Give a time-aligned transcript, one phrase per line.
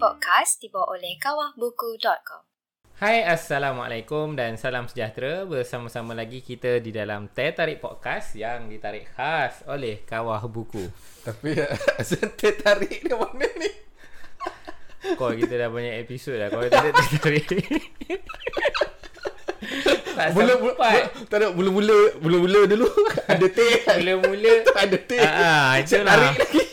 [0.00, 2.40] Podcast dibawa oleh kawahbuku.com.
[3.04, 9.12] Hai Assalamualaikum dan salam sejahtera Bersama-sama lagi kita di dalam Teh Tarik Podcast Yang ditarik
[9.12, 10.88] khas oleh Kawah Buku
[11.20, 11.52] Tapi
[12.00, 13.68] asal teh tarik dia mana ni?
[15.20, 17.44] Kau kita dah banyak episod dah Kau tak ada Teh Tarik
[20.16, 20.74] Tak Mula mula
[21.28, 22.88] tak ada mula-mula mula-mula dulu
[23.24, 23.84] ada teh.
[23.88, 25.22] Mula-mula tak ada teh.
[25.22, 26.12] Ah, ah, Siap itulah.
[26.16, 26.69] tarik lagi.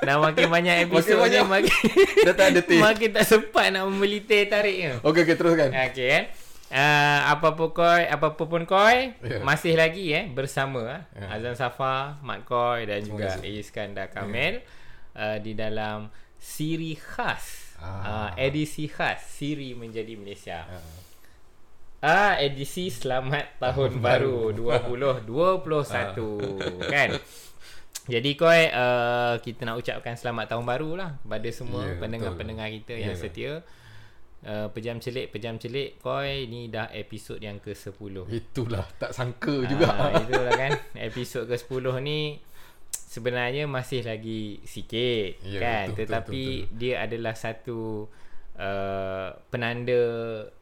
[0.00, 1.44] Dah makin banyak episod Makin banyak.
[1.46, 1.76] makin,
[2.26, 2.76] Dah tak ada teh.
[2.76, 5.70] makin tak sempat nak membeli teh tarik ni Okey okey teruskan.
[5.70, 6.24] Okey kan.
[6.72, 9.38] Uh, apa-apa koi, apa-apa pun koi, Ya.
[9.40, 11.02] masih lagi eh bersama eh.
[11.14, 11.36] Ya.
[11.36, 13.60] Azan Safa, Mat Koi dan Terima juga kasih.
[13.60, 14.64] Iskandar Kamil
[15.12, 17.76] uh, di dalam siri khas.
[17.76, 18.30] Uh, Ah.
[18.36, 20.64] edisi khas Siri menjadi Malaysia.
[20.64, 20.80] Ah.
[22.00, 25.62] Ah, edisi selamat tahun baru 2021
[26.88, 27.10] kan.
[28.02, 32.94] Jadi koi uh, kita nak ucapkan selamat tahun baru lah kepada semua Ya, pendengar-pendengar kita
[32.98, 33.20] yang Ya.
[33.20, 33.52] setia.
[34.42, 38.26] Uh, pejam celik pejam celik koi ni dah episod yang ke-10.
[38.26, 39.86] Itulah tak sangka juga.
[39.86, 42.42] Ah, itulah kan episod ke-10 ni
[42.90, 48.10] sebenarnya masih lagi sikit Ya, kan betul, betul, tetapi betul, dia adalah satu
[48.58, 50.02] uh, penanda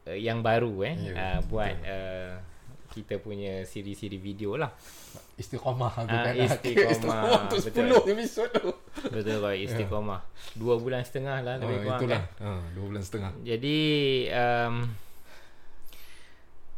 [0.05, 2.33] uh, yang baru eh Ya, uh, buat uh,
[2.91, 4.75] kita punya siri-siri video lah.
[5.35, 6.35] Istiqamah aku Ah, kan.
[6.37, 7.87] istiqamah, Istiqamah untuk betul.
[8.03, 8.69] 10 episod tu.
[9.07, 10.21] Betul kau istiqamah.
[10.53, 12.23] Dua bulan setengah lah lebih Ah, kurang itulah.
[12.29, 12.43] kan.
[12.43, 13.31] Ha, dua bulan setengah.
[13.41, 13.79] Jadi
[14.29, 14.75] um,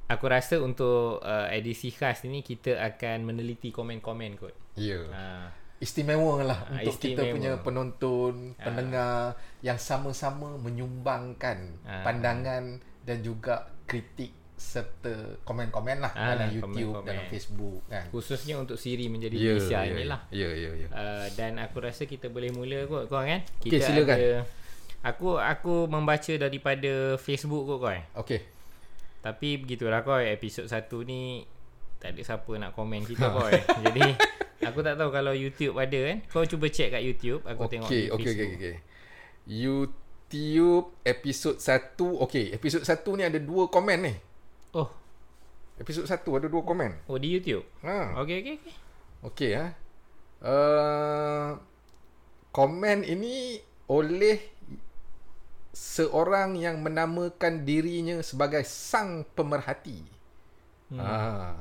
[0.07, 4.55] aku rasa untuk uh, edisi khas ni kita akan meneliti komen-komen kot.
[4.75, 5.01] Ya.
[5.09, 5.49] Ha.
[5.79, 7.33] Istimewa lah Ah, untuk kita istimewa.
[7.33, 8.63] punya penonton, Ah.
[8.63, 9.15] pendengar
[9.61, 12.05] yang sama-sama menyumbangkan Ah.
[12.05, 14.31] pandangan dan juga kritik
[14.63, 15.11] serta
[15.43, 17.03] komen-komen lah Ah, dalam YouTube, komen-komen.
[17.05, 18.05] dalam Facebook kan.
[18.09, 20.21] Khususnya untuk Siri menjadi Ya, Malaysia ya, inilah.
[20.31, 20.89] Ya, ya, ya.
[20.89, 23.43] Uh, dan aku rasa kita boleh mula kot kau kan.
[23.59, 24.17] Kita Okey, silakan.
[24.17, 24.31] ada
[25.03, 27.91] Aku aku membaca daripada Facebook kot kau.
[28.17, 28.41] Okey.
[29.19, 31.43] Tapi begitulah kau episod 1 ni
[31.99, 33.51] tak ada siapa nak komen kita kau.
[33.83, 34.15] Jadi
[34.63, 36.19] aku tak tahu kalau YouTube ada kan.
[36.27, 38.75] Kau cuba check kat YouTube, aku tengok di Okey, okey, okey, okey.
[39.45, 41.99] YouTube episod 1.
[41.99, 44.15] Okey, episod 1 ni ada dua komen ni.
[44.73, 44.89] Oh,
[45.77, 47.05] Episod 1 ada dua komen.
[47.09, 47.65] oh di YouTube.
[47.85, 48.17] Ha.
[48.25, 48.75] Okey okey okey.
[49.25, 49.71] Okey ah.
[50.43, 51.51] Uh,
[52.57, 54.41] komen ini oleh
[55.73, 60.01] seorang yang menamakan dirinya sebagai sang pemerhati.
[60.93, 61.01] Hmm.
[61.01, 61.57] Ah.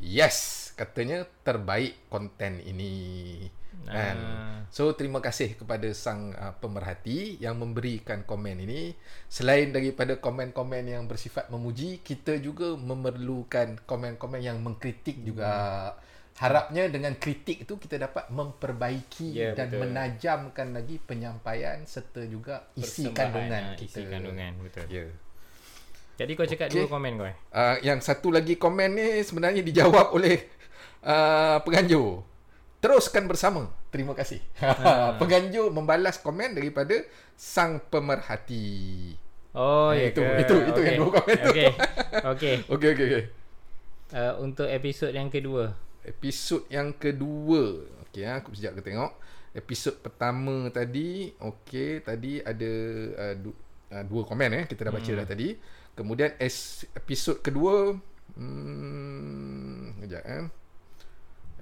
[0.00, 3.44] Yes, katanya terbaik konten ini.
[3.88, 4.16] Kan.
[4.18, 4.56] Ah.
[4.70, 8.94] So terima kasih kepada sang uh, pemerhati yang memberikan komen ini.
[9.26, 15.50] Selain daripada komen-komen yang bersifat memuji, kita juga memerlukan komen-komen yang mengkritik juga.
[16.38, 19.80] Harapnya dengan kritik itu kita dapat memperbaiki Ya, dan betul.
[19.84, 23.98] menajamkan lagi penyampaian serta juga isi kandungan ah, kita.
[24.00, 24.86] Isi kandungan, betul.
[24.88, 25.04] Ya.
[26.16, 26.80] Jadi kau cakap Okey.
[26.80, 27.26] dua komen kau.
[27.28, 27.36] eh?
[27.52, 30.48] Uh, yang satu lagi komen ni sebenarnya dijawab oleh
[31.04, 32.24] uh, penganjur.
[32.80, 33.68] Teruskan bersama.
[33.92, 34.40] Terima kasih.
[34.58, 35.14] Ah.
[35.20, 36.96] penganjur membalas komen daripada
[37.36, 39.12] sang pemerhati.
[39.52, 40.40] Oh, Eh, ya itu- ke?
[40.46, 41.50] itu- itu yang dua komen tu.
[41.52, 41.68] Okey.
[42.32, 42.54] Okey.
[42.72, 43.24] Okey okey okey.
[44.10, 45.76] Uh, untuk episod yang kedua.
[46.02, 47.84] Episod yang kedua.
[48.08, 49.12] Okey ah, aku sekejap ke tengok.
[49.50, 52.72] Episod pertama tadi, okey, tadi ada
[53.18, 53.50] uh, du,
[53.90, 55.18] uh, dua komen eh kita dah baca hmm.
[55.18, 55.48] dah tadi.
[55.92, 57.98] Kemudian es, episod kedua
[58.38, 60.44] hmm sekejap eh.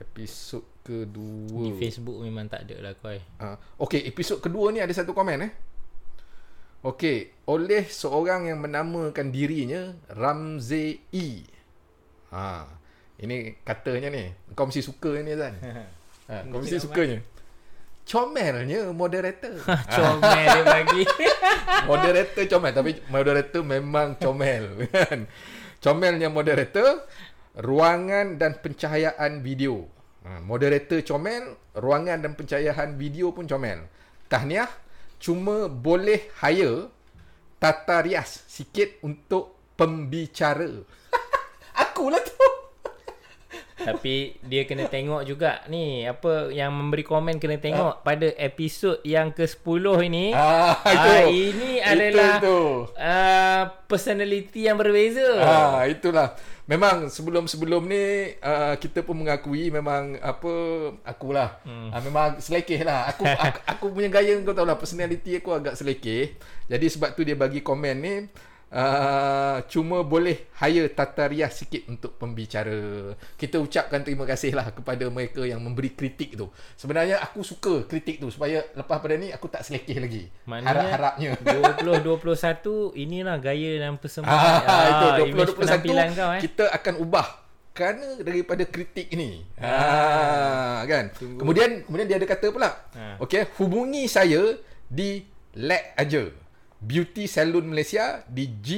[0.09, 1.61] Episod kedua.
[1.69, 3.13] Di Facebook memang tak ada lah kau.
[3.13, 3.21] eh.
[3.39, 5.53] Uh, Okey, episod kedua ni ada satu komen eh.
[6.79, 11.43] Okey, oleh seorang yang menamakan dirinya Ramzi E.
[12.31, 12.65] Ha.
[13.19, 14.31] Ini katanya ni.
[14.55, 15.55] Kau mesti suka ni Zan.
[16.29, 17.25] Ha, kau mesti sukanya.
[18.05, 19.65] Comelnya moderator.
[19.97, 21.03] Comel dia bagi.
[21.89, 25.25] moderator comel tapi moderator memang comel kan.
[25.81, 27.09] Comelnya moderator,
[27.57, 29.89] ruangan dan pencahayaan video.
[30.29, 33.89] Ha, moderator comel, ruangan dan pencahayaan video pun comel.
[34.29, 34.69] Tahniah,
[35.17, 36.93] cuma boleh hire
[37.57, 40.69] tata rias sikit untuk pembicara.
[41.81, 42.48] Akulah tu.
[43.79, 49.31] Tapi dia kena tengok juga ni apa yang memberi komen kena tengok pada episod yang
[49.31, 50.35] ke-10 ini.
[50.35, 51.11] Ah, itu.
[51.15, 52.61] Ah, ini adalah itu.
[52.99, 55.39] uh, personality yang berbeza.
[55.39, 56.35] Ah, itulah.
[56.69, 60.53] Memang sebelum-sebelum ni uh, kita pun mengakui memang apa
[61.07, 61.57] akulah.
[61.65, 61.95] Hmm.
[61.95, 63.09] Uh, memang selekeh lah.
[63.15, 66.37] Aku, aku aku punya gaya kau tahu lah personality aku agak selekeh.
[66.69, 68.15] Jadi sebab tu dia bagi komen ni
[68.69, 73.17] Uh, cuma boleh hire tata rias sikit untuk pembicara.
[73.41, 76.53] Kita ucapkan terima kasih lah kepada mereka yang memberi kritik tu.
[76.77, 80.29] Sebenarnya aku suka kritik tu supaya lepas pada ni aku tak selekeh lagi.
[80.45, 81.31] Maknanya Harap-harapnya.
[81.97, 84.37] 2021 inilah gaya dan persembahan
[84.69, 86.41] Ah, itu image penampilan 2021 kau eh.
[86.45, 87.29] kita akan ubah
[87.73, 89.49] kerana daripada kritik ni.
[89.57, 91.09] Ah, kan.
[91.17, 91.41] Tunggu.
[91.41, 92.71] Kemudian kemudian dia ada kata pula.
[92.93, 93.17] Ah.
[93.23, 94.61] Okey, hubungi saya
[94.93, 95.25] di
[95.57, 96.29] Lag aja.
[96.79, 98.69] Beauty Salon Malaysia di G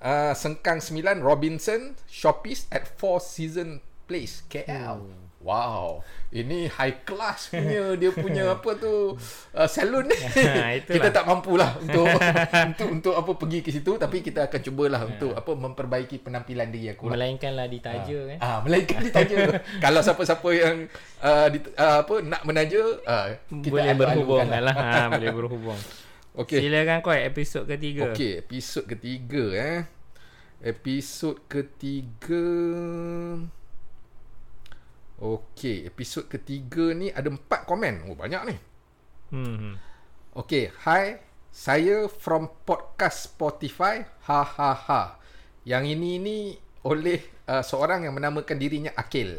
[0.00, 4.98] uh, Sengkang 9 Robinson Shoppes at Four Season Place KL.
[5.04, 5.30] Hmm.
[5.40, 6.04] Wow,
[6.36, 9.16] ini high class punya dia punya apa tu
[9.56, 10.12] uh, salon ni.
[10.20, 10.84] Itulah.
[10.84, 12.04] kita tak mampulah untuk
[12.44, 16.92] untuk untuk apa pergi ke situ tapi kita akan cubalah untuk apa memperbaiki penampilan diri
[16.92, 17.08] aku.
[17.08, 17.16] lah.
[17.16, 18.36] Melainkanlah ditaja kan.
[18.36, 19.64] Ah, melainkan ditaja.
[19.80, 20.76] Kalau siapa-siapa yang
[21.24, 24.74] uh, di, uh, apa nak menaja, uh, kita boleh berhubung alu-alukan lah.
[24.76, 25.80] ha, boleh berhubung.
[26.38, 26.62] Okey.
[26.62, 28.14] Silakan kau episod ketiga.
[28.14, 29.80] Okey, episod ketiga eh.
[30.60, 32.44] Episod ketiga
[35.20, 38.08] Okey, episod ketiga ni ada empat komen.
[38.08, 38.56] Oh, banyak ni.
[39.34, 39.76] Hmm.
[40.32, 41.20] Okey, hi.
[41.52, 44.00] Saya from podcast Spotify.
[44.30, 45.20] Ha ha ha.
[45.68, 46.38] Yang ini ni
[46.88, 47.20] oleh
[47.52, 49.36] uh, seorang yang menamakan dirinya Akil.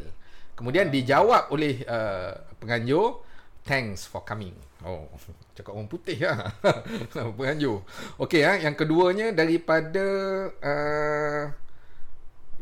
[0.53, 3.25] Kemudian dijawab oleh uh, penganjur,
[3.65, 4.53] thanks for coming.
[4.85, 5.09] Oh,
[5.55, 6.51] cakap orang putih lah.
[7.37, 7.83] penganjur.
[8.21, 8.57] Okey, ha.
[8.59, 10.05] yang keduanya daripada
[10.59, 11.43] uh,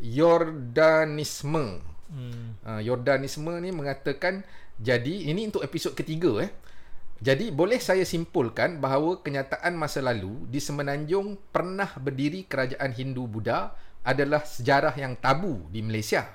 [0.00, 1.82] Yordanisme.
[2.10, 2.58] Hmm.
[2.66, 4.42] Uh, Yordanisme ni mengatakan
[4.80, 6.50] jadi ini untuk episod ketiga eh.
[7.20, 13.76] Jadi boleh saya simpulkan bahawa kenyataan masa lalu di Semenanjung pernah berdiri kerajaan Hindu Buddha
[14.00, 16.32] adalah sejarah yang tabu di Malaysia.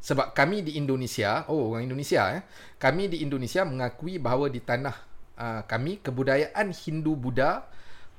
[0.00, 2.44] Sebab kami di Indonesia, oh orang Indonesia eh,
[2.76, 5.09] kami di Indonesia mengakui bahawa di tanah
[5.40, 7.64] uh, kami kebudayaan Hindu Buddha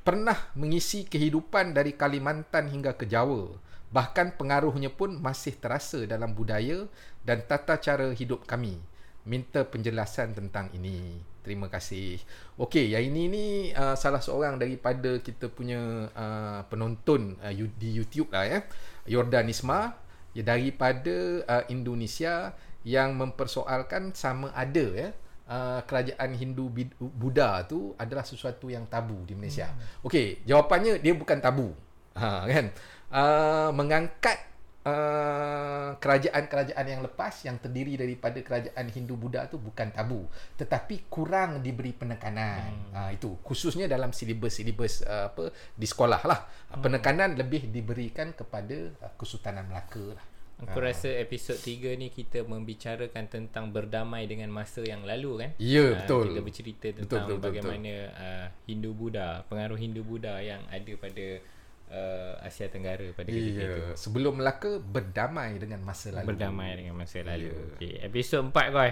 [0.01, 3.53] pernah mengisi kehidupan dari Kalimantan hingga ke Jawa.
[3.94, 6.89] Bahkan pengaruhnya pun masih terasa dalam budaya
[7.21, 8.81] dan tata cara hidup kami.
[9.21, 11.21] Minta penjelasan tentang ini.
[11.45, 12.21] Terima kasih.
[12.57, 18.33] Okey, yang ini ni uh, salah seorang daripada kita punya uh, penonton uh, di YouTube
[18.33, 18.59] lah ya.
[19.06, 19.94] Yordan Isma
[20.33, 25.09] ya, daripada uh, Indonesia yang mempersoalkan sama ada ya
[25.51, 29.68] uh, kerajaan Hindu Bid- Buddha tu adalah sesuatu yang tabu di Malaysia.
[29.68, 30.07] Hmm.
[30.07, 31.75] Okey, jawapannya dia bukan tabu.
[32.15, 32.65] Ha kan?
[33.12, 34.39] Uh, mengangkat
[34.88, 41.59] uh, kerajaan-kerajaan yang lepas yang terdiri daripada kerajaan Hindu Buddha tu bukan tabu tetapi kurang
[41.59, 42.71] diberi penekanan.
[42.71, 42.95] Hmm.
[42.95, 46.39] Uh, itu khususnya dalam silibus-silibus uh, apa di sekolah lah.
[46.71, 46.80] Hmm.
[46.80, 50.25] Penekanan lebih diberikan kepada uh, Kesultanan Melaka lah.
[50.62, 55.50] Aku rasa episod 3 ni kita membicarakan tentang berdamai dengan masa yang lalu kan.
[55.58, 56.38] Ya, Ah, betul.
[56.38, 60.94] Kita bercerita Betul, tentang betul, betul, bagaimana uh, Hindu Buddha, pengaruh Hindu Buddha yang ada
[61.02, 61.25] pada
[61.90, 63.98] uh, Asia Tenggara pada ketika itu.
[63.98, 66.30] Sebelum Melaka berdamai dengan masa lalu.
[66.30, 67.50] Berdamai dengan masa lalu.
[67.50, 67.57] Ya.
[67.81, 68.86] Okey, episod 4 kau.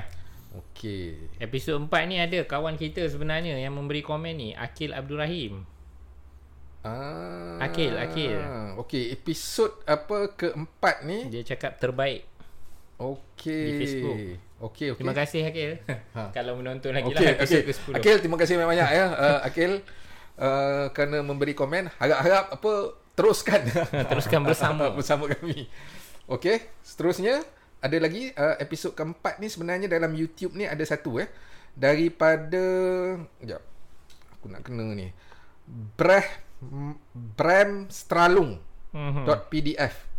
[0.49, 1.29] Okey.
[1.37, 5.61] Episod 4 ni ada kawan kita sebenarnya yang memberi komen ni, Akil Abdul Rahim.
[6.79, 7.59] Ah.
[7.59, 8.39] Akil, Akil.
[8.79, 11.27] Okey, episod apa keempat ni?
[11.27, 12.23] Dia cakap terbaik.
[12.95, 13.63] Okey.
[13.67, 14.17] Di Facebook.
[14.59, 14.99] Okey, okey.
[15.03, 15.71] Terima kasih Akil.
[16.15, 16.31] Ha.
[16.35, 17.67] Kalau menonton lagi Okey, lah episod okey.
[17.71, 17.93] ke-10.
[17.95, 19.05] Akil, terima kasih banyak-banyak ya.
[19.11, 19.71] Uh, Akil
[20.39, 21.91] uh, kerana memberi komen.
[21.99, 22.71] Harap-harap apa
[23.15, 23.61] teruskan
[24.11, 24.91] Teruskan bersama.
[24.95, 25.67] bersama kami.
[26.31, 27.43] Okey, seterusnya
[27.79, 31.27] ada lagi uh, episod keempat ni sebenarnya dalam YouTube ni ada satu eh
[31.75, 32.63] daripada
[33.43, 33.63] jap.
[34.39, 35.11] Aku nak kena ni.
[35.67, 36.48] Breh
[37.13, 39.25] Bram Stralung Mhm.
[39.53, 40.09] .pdf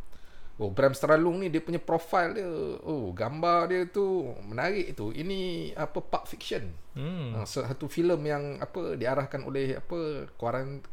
[0.61, 2.45] Oh, Bram Stralung ni dia punya profile dia.
[2.85, 5.09] Oh, gambar dia tu menarik tu.
[5.09, 6.69] Ini apa Pulp Fiction.
[6.93, 7.33] Hmm.
[7.33, 7.49] Hmm.
[7.49, 10.29] Satu filem yang apa diarahkan oleh apa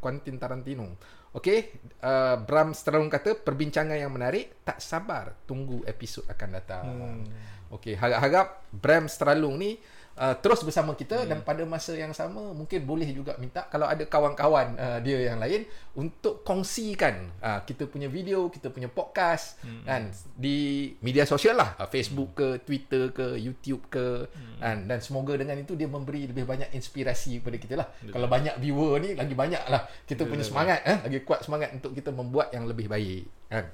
[0.00, 0.96] Quentin Tarantino.
[1.36, 1.68] Okey,
[2.00, 6.84] uh, Bram Stralung kata perbincangan yang menarik, tak sabar tunggu episod akan datang.
[6.88, 7.28] Hmm.
[7.68, 9.76] Okey, harap-harap Bram Stralung ni
[10.18, 11.28] uh, terus bersama kita hmm.
[11.30, 15.38] dan pada masa yang sama mungkin boleh juga minta kalau ada kawan-kawan uh, dia yang
[15.38, 19.82] lain untuk kongsikan uh, kita punya video, kita punya podcast hmm.
[19.86, 24.58] kan di media sosial lah, uh, Facebook ke, Twitter ke, YouTube ke hmm.
[24.58, 27.88] kan dan semoga dengan itu dia memberi lebih banyak inspirasi kepada kita lah.
[28.02, 28.12] Betul.
[28.18, 30.30] Kalau banyak viewer ni lagi banyak lah kita Betul.
[30.34, 33.66] punya semangat eh lagi kuat semangat untuk kita membuat yang lebih baik kan.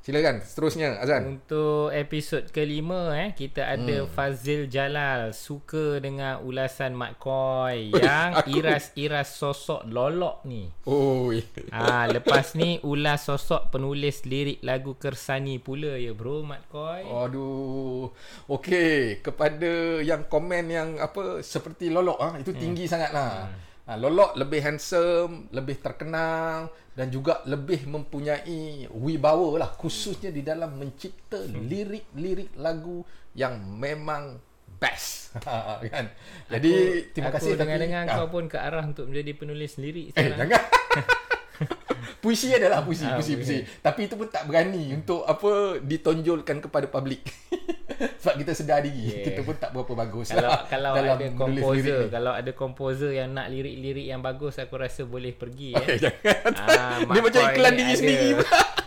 [0.00, 1.36] Silakan seterusnya Azan.
[1.36, 4.08] Untuk episod kelima eh kita ada hmm.
[4.08, 10.72] Fazil Jalal suka dengan ulasan Mat Koi yang aku- iras-iras sosok lolok ni.
[10.88, 11.44] Oi.
[11.68, 17.04] Ah lepas ni ulas sosok penulis lirik lagu Kersani pula ya bro Mat Koi.
[17.04, 17.28] Oh.
[17.28, 18.08] Aduh.
[18.48, 22.92] Okey, kepada yang komen yang apa seperti lolok ah itu tinggi hmm.
[22.96, 23.52] sangatlah.
[23.52, 23.69] Hmm.
[23.90, 30.78] Ha, Lolok lebih handsome, lebih terkenal dan juga lebih mempunyai wibawa lah khususnya di dalam
[30.78, 33.02] mencipta lirik-lirik lagu
[33.34, 34.38] yang memang
[34.78, 35.34] best
[35.90, 36.06] kan.
[36.46, 36.72] Jadi
[37.10, 38.16] terima aku kasih dengar-dengar Ah.
[38.16, 40.38] kau pun ke arah untuk menjadi penulis lirik Eh sekarang.
[40.38, 40.62] jangan.
[42.22, 43.58] puisi adalah puisi, Ah, puisi, puisi.
[43.58, 43.82] puisi.
[43.82, 47.26] Tapi itu pun tak berani untuk apa ditonjolkan kepada publik.
[48.00, 49.24] Sebab kita sedar diri Yeah.
[49.26, 53.28] kita pun tak berapa bagus kalau lah kalau dalam ada komposer, kalau ada komposer yang
[53.30, 55.98] nak lirik-lirik yang bagus aku rasa boleh pergi Eh, eh.
[55.98, 56.52] jangan.
[56.56, 58.28] Ah, Dia macam iklan diri ada- sendiri.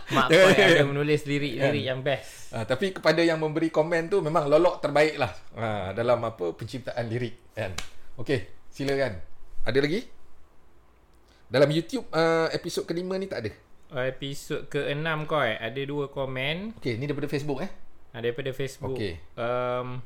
[0.04, 0.86] Mak Koi ada jangan.
[0.86, 2.50] menulis lirik-lirik yang best.
[2.50, 7.06] Ah, tapi kepada yang memberi komen tu memang lolok terbaik lah ah, dalam apa penciptaan
[7.06, 7.70] lirik kan.
[8.16, 9.18] Okey, silakan.
[9.62, 10.00] Ada lagi?
[11.44, 13.50] Dalam YouTube uh, episod kelima ni tak ada.
[14.04, 17.70] Episod ke-6 koi ada dua komen Okey, ni daripada Facebook eh.
[18.14, 18.94] Ah, daripada Facebook.
[18.94, 19.18] Okey.
[19.34, 20.00] Um,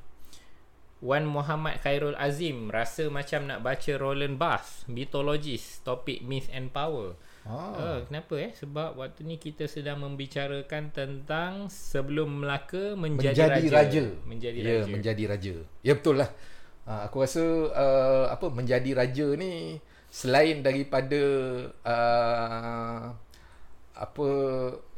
[0.98, 7.14] Wan Muhammad Khairul Azim rasa macam nak baca Roland Barthes, Mythologist, topik Myth and Power.
[7.46, 7.78] Ah.
[7.78, 8.50] Oh, kenapa eh?
[8.50, 13.78] Sebab waktu ni kita sedang membicarakan tentang sebelum Melaka menjadi, menjadi raja.
[13.78, 14.04] raja.
[14.26, 14.90] Menjadi ya, raja.
[14.90, 15.54] menjadi raja.
[15.86, 16.30] Ya betul lah.
[16.88, 19.78] Ha, aku rasa uh, apa menjadi raja ni
[20.10, 21.20] selain daripada
[21.84, 23.04] uh,
[23.92, 24.28] apa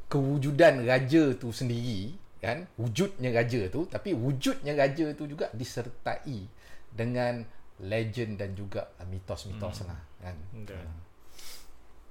[0.06, 6.48] kewujudan raja tu sendiri kan wujudnya raja tu tapi wujudnya raja tu juga disertai
[6.88, 7.44] dengan
[7.80, 10.84] legend dan juga mitos-mitos lah kan Betul.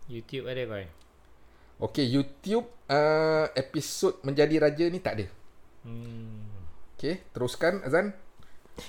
[0.10, 0.86] YouTube ada koi.
[1.80, 5.28] okey YouTube uh, episod menjadi raja ni tak ada
[5.80, 6.44] Hmm.
[6.94, 8.12] okey teruskan Azan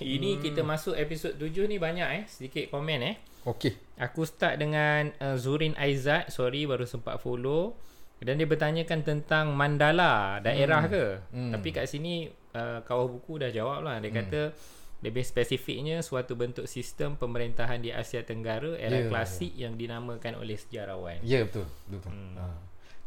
[0.02, 2.22] Ini kita masuk episod 7 ni banyak eh.
[2.26, 3.16] Sedikit komen eh.
[3.46, 6.30] okey Aku start dengan uh, Zurin Aizat.
[6.30, 7.74] Sorry baru sempat follow.
[8.20, 10.92] Dan dia bertanyakan tentang mandala daerah hmm.
[10.92, 11.04] ke.
[11.32, 11.50] Hmm.
[11.56, 13.96] Tapi kat sini uh, kawah buku dah jawab lah.
[13.96, 14.52] Dia kata
[15.00, 19.08] lebih spesifiknya suatu bentuk sistem pemerintahan di Asia Tenggara era Ya.
[19.08, 21.16] klasik yang dinamakan oleh sejarawan.
[21.24, 22.12] Ya betul, betul.
[22.12, 22.36] Hmm.
[22.36, 22.44] Ha.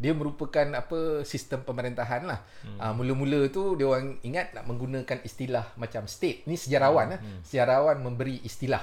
[0.02, 2.42] Dia merupakan apa sistem pemerintahan lah.
[2.66, 2.78] Hmm.
[2.82, 6.50] Ha, mula-mula tu dia orang ingat nak menggunakan istilah macam state.
[6.50, 7.46] Ni sejarawan hmm.
[7.46, 8.82] Sejarawan memberi istilah.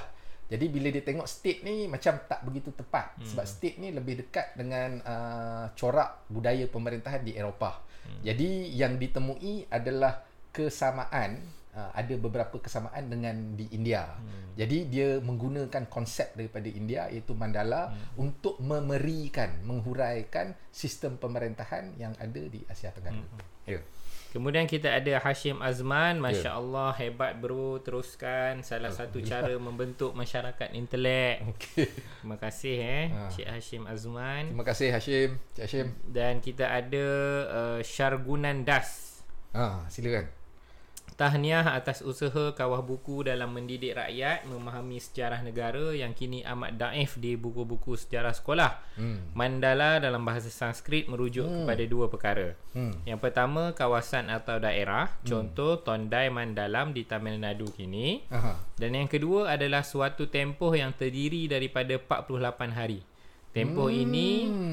[0.51, 3.23] Jadi bila dia tengok state ni macam tak begitu tepat hmm.
[3.23, 7.79] sebab state ni lebih dekat dengan uh, corak budaya pemerintahan di Eropah.
[7.79, 8.19] Hmm.
[8.27, 11.39] Jadi yang ditemui adalah kesamaan
[11.71, 14.11] uh, ada beberapa kesamaan dengan di India.
[14.11, 14.51] Hmm.
[14.59, 18.19] Jadi dia menggunakan konsep daripada India iaitu mandala hmm.
[18.19, 23.23] untuk memerikan, menghuraikan sistem pemerintahan yang ada di Asia Tenggara.
[23.23, 23.39] Hmm.
[23.63, 23.79] Ya.
[24.31, 26.23] Kemudian kita ada Hashim Azman, Ya.
[26.23, 31.43] Masya Allah hebat bro, teruskan salah satu cara membentuk masyarakat intelek.
[31.51, 31.91] Okey.
[31.91, 33.27] Terima kasih eh Ha.
[33.27, 34.55] Cik Hashim Azman.
[34.55, 35.87] Terima kasih Hashim, Cik Hashim.
[36.07, 37.07] Dan kita ada
[37.51, 39.19] uh, Syargunan Das.
[39.51, 40.40] Ha, silakan.
[41.21, 47.21] Tahniah atas usaha kawah buku dalam mendidik rakyat memahami sejarah negara yang kini amat daif
[47.21, 48.81] di buku-buku sejarah sekolah.
[48.97, 49.29] Hmm.
[49.37, 51.69] Mandala dalam bahasa Sanskrit merujuk hmm.
[51.69, 52.57] kepada dua perkara.
[52.73, 52.97] Hmm.
[53.05, 58.25] Yang pertama kawasan atau daerah, contoh Tondai Mandalam di Tamil Nadu kini.
[58.33, 58.57] Aha.
[58.81, 63.05] Dan yang kedua adalah suatu tempoh yang terdiri daripada 48 hari.
[63.53, 64.29] Tempoh Hmm, ini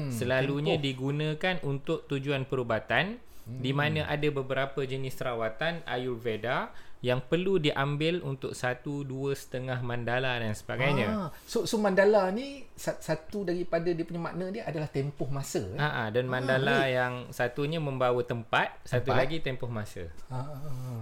[0.09, 3.59] selalunya digunakan untuk tujuan perubatan Hmm.
[3.59, 10.35] di mana ada beberapa jenis rawatan Ayurveda yang perlu diambil untuk satu, dua setengah mandala
[10.35, 11.07] dan sebagainya.
[11.07, 15.63] Ah, so so mandala ni sa- satu daripada dia punya makna dia adalah tempoh masa.
[15.63, 15.79] Eh?
[15.79, 19.15] Ha, ha, dan mandala yang satunya membawa tempat, satu Tempat.
[19.15, 20.11] lagi tempoh masa.
[20.27, 20.43] Ah.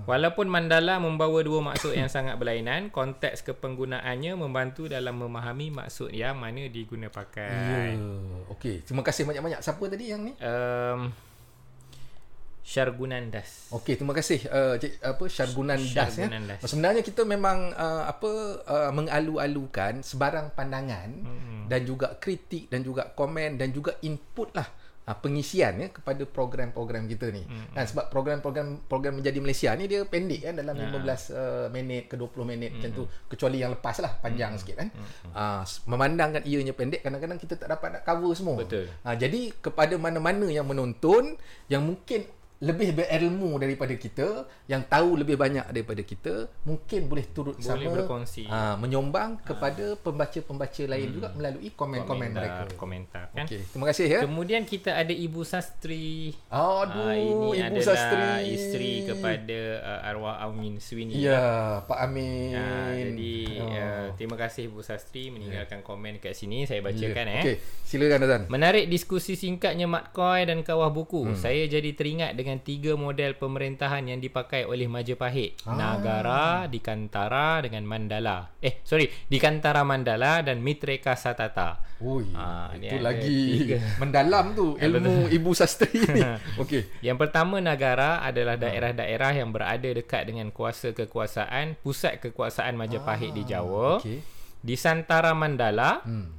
[0.05, 6.37] Walaupun mandala membawa dua maksud yang sangat berlainan, konteks kepenggunaannya membantu dalam memahami maksud yang
[6.37, 7.11] mana diguna Ya.
[7.11, 7.97] pakai.
[8.53, 9.65] Okey, terima kasih banyak-banyak.
[9.65, 10.37] Siapa tadi yang ni?
[10.37, 11.09] Um,
[12.67, 13.71] Syargunan Das.
[13.71, 16.27] Okey, terima kasih uh, Cik, apa Syargunan Das ya.
[16.27, 16.67] Das.
[16.67, 18.31] Sebenarnya kita memang uh, apa
[18.67, 21.71] uh, mengalu-alukan sebarang pandangan hmm.
[21.71, 24.67] dan juga kritik dan juga komen dan juga input lah
[25.07, 27.47] uh, pengisian ya kepada program-program kita ni.
[27.47, 27.71] Hmm.
[27.71, 32.19] Dan sebab program-program program menjadi Malaysia ni dia pendek kan dalam 15 uh, minit ke
[32.19, 32.77] 20 minit hmm.
[32.83, 34.59] macam tu kecuali yang lepas lah panjang hmm.
[34.59, 34.89] sikit kan.
[34.91, 35.31] Hmm.
[35.31, 38.59] Uh, memandangkan ianya pendek kadang-kadang kita tak dapat nak cover semua.
[38.59, 38.91] Betul.
[39.07, 41.39] Ha, jadi kepada mana-mana yang menonton
[41.71, 42.27] yang mungkin
[42.59, 44.27] lebih berilmu daripada kita,
[44.65, 46.33] yang tahu lebih banyak daripada kita,
[46.63, 48.43] mungkin boleh turut Boleh sama berkongsi.
[48.43, 52.65] ha, menyumbang kepada pembaca-pembaca lain juga melalui komen-komen mereka.
[52.73, 53.45] Komentar kan.
[53.45, 54.19] Okey, terima kasih ya.
[54.23, 56.33] Kemudian kita ada Ibu Sastri.
[56.47, 58.25] Aduh, Ah, ini Ibu adalah Sastri.
[58.49, 61.13] isteri kepada uh, arwah Amin Swini.
[61.13, 61.45] Ya,
[61.83, 62.53] Pak Amin.
[62.53, 63.67] Ah, jadi Oh.
[63.67, 67.35] uh, terima kasih Ibu Sastri meninggalkan komen kat sini saya bacakan Ya.
[67.35, 67.43] eh.
[67.43, 68.41] Okey, silakan Azan.
[68.47, 71.21] Menarik diskusi singkatnya Mat Koi dan kawah buku.
[71.23, 71.35] Hmm.
[71.35, 75.59] Saya jadi teringat dengan dengan tiga model pemerintahan yang dipakai oleh Majapahit.
[75.67, 75.75] Ah.
[75.75, 78.55] Nagara, Dikantara dengan Mandala.
[78.63, 81.83] Eh, sorry, Dikantara Mandala dan Mitreka Satata.
[81.99, 83.77] Ui, Ah, ni itu lagi tiga.
[84.01, 86.23] mendalam tu ilmu ibu sastri ni.
[86.63, 87.03] Okey.
[87.03, 93.43] Yang pertama Nagara adalah daerah-daerah yang berada dekat dengan kuasa kekuasaan, pusat kekuasaan Majapahit di
[93.43, 93.99] Jawa.
[93.99, 94.23] Okey.
[94.63, 96.31] Di Santara Mandala Hmm.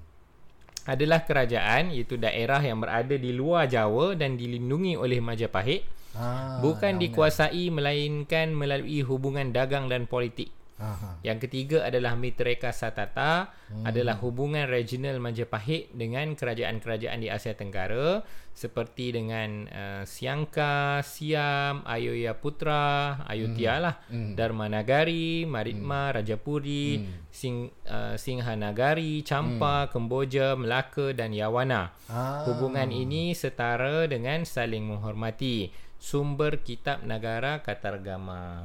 [0.88, 5.84] adalah kerajaan iaitu daerah yang berada di luar Jawa dan dilindungi oleh Majapahit
[6.18, 10.50] Ah, bukan dikuasai melainkan melalui hubungan dagang dan politik.
[10.78, 11.18] Aha.
[11.26, 13.82] Yang ketiga adalah Mitreka Satata hmm.
[13.82, 18.22] adalah hubungan regional Majapahit dengan kerajaan-kerajaan di Asia Tenggara
[18.54, 24.38] seperti dengan uh, Siangka, Siam, Ayodhya Putra, Ayutthaya lah, Hmm.
[24.38, 31.90] Dharmanagari, Maritma, Rajapuri, Sing, uh, Singhanagari, Champa, Kemboja, Melaka dan Yawana.
[32.06, 32.46] Ah.
[32.46, 35.70] Hubungan ini setara dengan saling menghormati.
[35.98, 38.64] Sumber Kitab Negara Katargama.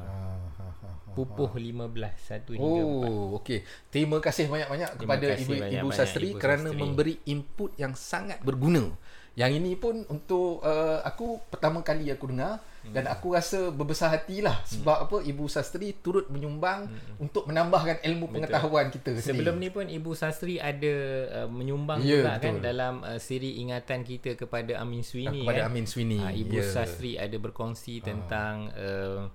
[1.14, 3.06] Pupuh 15 1 hingga 4.
[3.06, 3.62] Oh, okey.
[3.94, 6.82] Terima kasih banyak-banyak Terima kepada kasih Ibu Ibu banyak-banyak, Sastri Ibu kerana Sastri.
[6.82, 8.90] memberi input yang sangat berguna.
[9.38, 12.92] Yang ini pun untuk uh, aku pertama kali aku dengar Hmm.
[12.92, 18.92] dan aku rasa berbesar hatilah sebab apa Ibu Sastri turut menyumbang untuk menambahkan ilmu pengetahuan
[18.92, 19.24] kita Hmm.
[19.24, 20.96] Sebelum ni pun Ibu Sastri ada
[21.32, 22.68] uh, menyumbang Ya, juga kan betul.
[22.68, 25.70] dalam uh, siri ingatan kita kepada Amin Swini kepada kan.
[25.72, 26.20] Amin Swini.
[26.20, 26.68] Uh, Ibu Ya.
[26.68, 29.32] Sastri ada berkongsi tentang uh,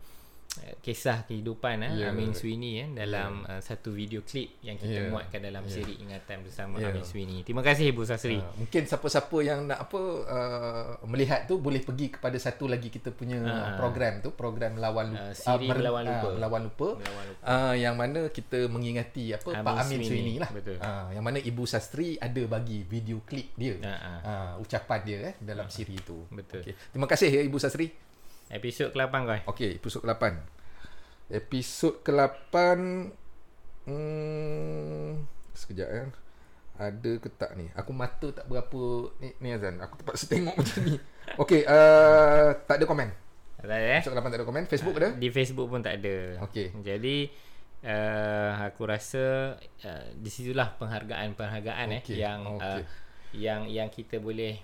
[0.79, 2.07] kisah kehidupan eh, Ya.
[2.09, 5.09] Amin Swini eh, dalam uh, satu video klip yang kita Ya.
[5.09, 5.73] muatkan dalam Ya.
[5.73, 6.88] siri ingatan bersama Ya.
[6.88, 7.43] Amin Swini.
[7.43, 8.37] Terima kasih Ibu Sastri.
[8.37, 13.11] Uh, mungkin siapa-siapa yang nak apa uh, melihat tu boleh pergi kepada satu lagi kita
[13.11, 13.77] punya Ah.
[13.77, 16.19] program tu program melawan lupa Ah, siri Melawan Lupa.
[16.21, 17.43] ah, melawan lupa Melawan Lupa.
[17.45, 20.00] Uh, yang mana kita mengingati apa Amin Pak Amin.
[20.00, 20.77] Swini lah Betul.
[20.79, 24.19] uh, yang mana Ibu Sastri ada bagi video klip dia Ah, ah.
[24.21, 26.62] uh, ucapan dia eh dalam siri tu Betul.
[26.62, 26.75] okay.
[26.88, 27.88] terima kasih ya Ibu Sastri
[28.49, 29.38] Episod ke-8 kau.
[29.52, 30.40] Okey, episod ke-8.
[31.28, 32.55] Episod ke-8
[33.85, 35.21] hmm,
[35.52, 36.05] sekejap ya.
[36.81, 37.69] Ada ke tak ni?
[37.76, 39.76] Aku mata tak berapa ni, ni Azan.
[39.85, 40.97] Aku terpaksa tengok macam ni.
[41.37, 43.12] Okey, uh, tak ada komen.
[43.61, 44.00] Tak ada eh?
[44.00, 44.64] Episod ke-8 tak ada komen.
[44.64, 45.09] Facebook ada?
[45.12, 46.17] Di Facebook pun tak ada.
[46.49, 46.73] Okey.
[46.81, 47.17] Jadi
[47.85, 52.64] uh, aku rasa uh, di situlah penghargaan-penghargaan Okey, eh yang okey.
[52.64, 52.81] uh,
[53.37, 54.57] yang yang kita boleh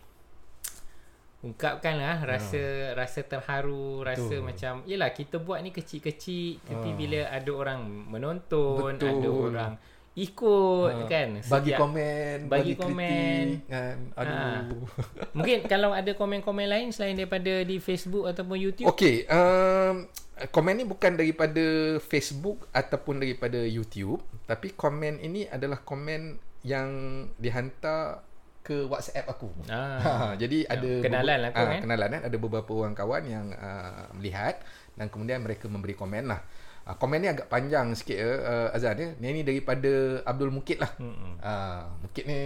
[1.44, 2.62] ungkapkan lah rasa
[2.94, 4.42] rasa terharu rasa Betul.
[4.42, 6.96] macam yalah kita buat ni kecil-kecil tapi Ah.
[6.96, 9.12] bila ada orang menonton Betul.
[9.12, 9.72] ada orang
[10.14, 13.46] ikut Ah, kan Bagi setiap- komen, bagi bagi, komen.
[13.66, 13.96] kan.
[14.14, 14.86] Aduh.
[15.36, 20.06] mungkin kalau ada komen-komen lain selain daripada di Facebook ataupun YouTube Okey, um,
[20.48, 21.66] komen ni bukan daripada
[22.00, 26.88] Facebook ataupun daripada YouTube, tapi komen ini adalah komen yang
[27.36, 28.22] dihantar
[28.64, 29.52] ke WhatsApp aku.
[29.68, 31.80] ah Ha, jadi ada kenalan lah kau, ah, kan?
[31.84, 34.56] kenalan kan ada beberapa orang kawan yang uh, melihat
[34.96, 36.40] dan kemudian mereka memberi komen lah.
[36.84, 39.08] Uh, komen ni agak panjang sikit ya uh, Azan ya.
[39.20, 40.88] Ni, ni daripada Abdul Mukit lah.
[40.96, 41.44] Mm-mm.
[41.44, 42.40] Uh, Mukit ni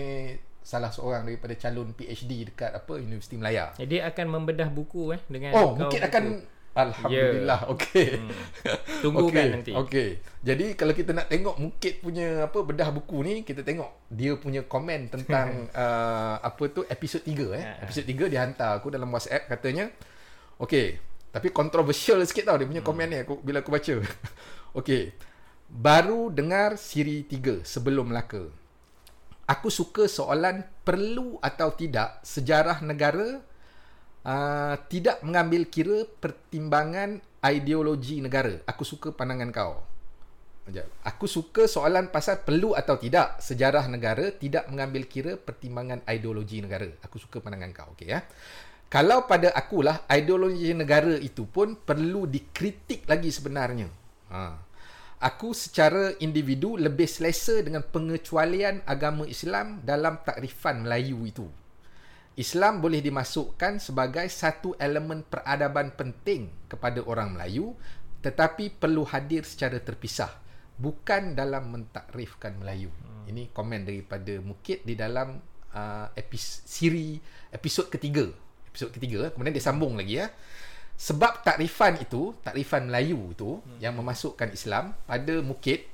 [0.59, 3.73] salah seorang daripada calon PhD dekat apa Universiti Melaya.
[3.79, 6.11] Jadi akan membedah buku eh dengan Oh, Mukit buku.
[6.11, 6.25] akan
[6.79, 7.61] Alhamdulillah.
[7.67, 7.73] Yeah.
[7.75, 8.09] Okey.
[8.15, 8.31] Hmm.
[9.03, 9.73] Tunggu Okey, kan nanti.
[9.75, 10.09] Okey.
[10.47, 14.63] Jadi kalau kita nak tengok Mukit punya apa bedah buku ni, kita tengok dia punya
[14.63, 17.65] komen tentang uh, apa tu episod 3 eh.
[17.67, 17.73] Ha.
[17.83, 19.91] Episod 3 dia hantar aku dalam WhatsApp katanya.
[20.63, 21.03] Okey.
[21.35, 23.95] Tapi controversial sikit tau dia punya komen ni aku bila aku baca.
[24.79, 25.11] Okey.
[25.69, 28.47] Baru dengar siri 3 sebelum Melaka.
[29.49, 33.41] Aku suka soalan perlu atau tidak sejarah negara
[34.25, 38.59] uh, tidak mengambil kira pertimbangan ideologi negara.
[38.67, 39.75] Aku suka pandangan kau.
[41.01, 46.89] Aku suka soalan pasal perlu atau tidak sejarah negara tidak mengambil kira pertimbangan ideologi negara.
[47.01, 47.89] Aku suka pandangan kau.
[47.97, 48.21] Okey ya.
[48.89, 53.89] Kalau pada akulah ideologi negara itu pun perlu dikritik lagi sebenarnya.
[54.33, 54.57] Ha.
[55.19, 61.49] Aku secara individu lebih selesa dengan pengecualian agama Islam dalam takrifan Melayu itu.
[62.39, 67.75] Islam boleh dimasukkan sebagai satu elemen peradaban penting kepada orang Melayu
[68.23, 70.31] tetapi perlu hadir secara terpisah
[70.79, 72.95] bukan dalam mentakrifkan Melayu.
[72.95, 73.27] Hmm.
[73.27, 75.43] Ini komen daripada Mukit di dalam
[75.75, 77.19] uh, epis siri
[77.51, 78.31] episod ketiga.
[78.71, 80.31] Episod ketiga kemudian dia sambung lagi ya.
[80.99, 83.83] Sebab takrifan itu, takrifan Melayu itu hmm.
[83.83, 85.91] yang memasukkan Islam pada Mukit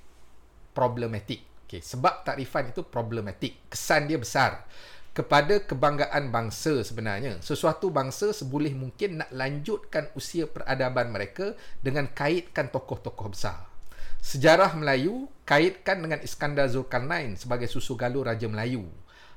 [0.77, 1.41] problematik.
[1.65, 3.73] Okey, sebab takrifan itu problematik.
[3.73, 4.65] Kesan dia besar
[5.15, 7.39] kepada kebanggaan bangsa sebenarnya.
[7.39, 13.71] Sesuatu bangsa seboleh mungkin nak lanjutkan usia peradaban mereka dengan kaitkan tokoh-tokoh besar.
[14.19, 18.91] Sejarah Melayu kaitkan dengan Iskandar Zulkarnain sebagai susu galur Raja Melayu.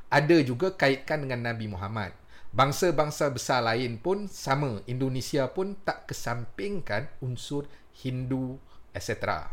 [0.09, 2.11] Ada juga kaitkan dengan Nabi Muhammad.
[2.47, 4.81] bangsa-bangsa besar lain pun sama.
[4.89, 7.69] Indonesia pun tak kesampingkan unsur
[8.01, 8.57] Hindu
[8.97, 9.45] etc.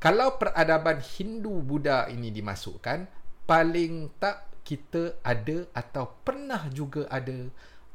[0.00, 3.04] Kalau peradaban Hindu Buddha ini dimasukkan,
[3.44, 7.46] paling tak kita ada atau pernah juga ada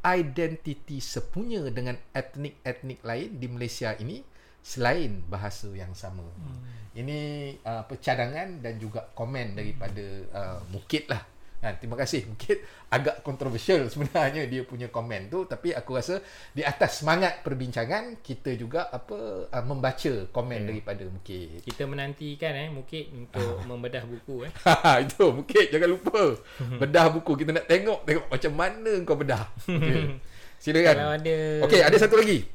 [0.07, 4.23] identiti sepunya dengan etnik-etnik lain di Malaysia ini
[4.63, 6.23] selain bahasa yang sama.
[6.23, 6.63] Hmm.
[6.95, 7.19] Ini
[7.61, 11.21] uh, cadangan dan juga komen daripada uh, Mukit lah.
[11.61, 12.25] Ha, terima kasih.
[12.33, 12.57] Mungkin
[12.91, 16.19] agak kontroversial sebenarnya dia punya komen tu tapi aku rasa
[16.51, 20.69] di atas semangat perbincangan kita juga apa uh, membaca komen yeah.
[20.73, 21.61] daripada Mukit.
[21.63, 24.51] Kita menantikan eh Mukit untuk membedah buku eh.
[25.05, 26.35] Itu Mukit jangan lupa.
[26.81, 29.45] Bedah buku kita nak tengok tengok macam mana kau bedah.
[29.69, 30.17] Okey.
[30.61, 30.95] Silakan.
[30.97, 32.45] Kalau ada Okey, ada satu lagi.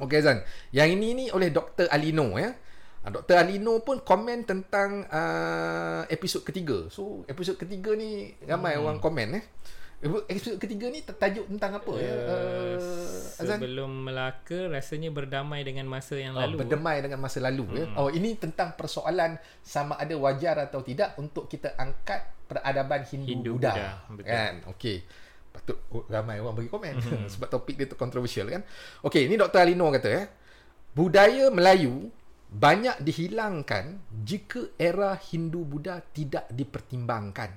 [0.00, 0.42] Okey Zan.
[0.72, 1.86] Yang ini ni oleh Dr.
[1.92, 2.56] Alino ya.
[3.04, 3.36] Uh, Dr.
[3.36, 6.88] Alino pun komen tentang uh, episod ketiga.
[6.88, 8.80] So, episod ketiga ni ramai hmm.
[8.80, 9.44] orang komen eh.
[10.04, 12.12] Episod ketiga ni tajuk tentang apa uh, ya?
[12.12, 13.56] Uh, Azan?
[13.60, 16.64] Sebelum Melaka rasanya berdamai dengan masa yang oh, lalu.
[16.64, 17.84] Berdamai dengan masa lalu ya.
[17.88, 17.96] hmm.
[17.96, 18.00] ya.
[18.00, 23.50] Oh, ini tentang persoalan sama ada wajar atau tidak untuk kita angkat peradaban Hindu, Hindu
[23.56, 24.00] Buddha.
[24.24, 24.64] Kan?
[24.76, 25.04] Okey.
[25.52, 27.28] Patut oh, ramai orang bagi komen hmm.
[27.28, 28.64] sebab topik dia tu kontroversial kan.
[29.04, 29.60] Okey, ini Dr.
[29.60, 30.24] Alino kata ya.
[30.92, 32.12] Budaya Melayu
[32.54, 37.50] banyak dihilangkan jika era Hindu-Buddha tidak dipertimbangkan.